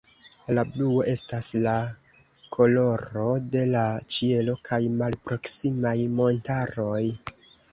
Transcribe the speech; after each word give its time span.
La 0.57 0.61
bluo 0.69 1.03
estas 1.11 1.49
la 1.65 1.73
koloro 2.57 3.27
de 3.57 3.63
la 3.75 3.85
ĉielo 4.17 4.57
kaj 4.71 4.81
malproksimaj 5.03 5.97
montaroj. 6.19 6.99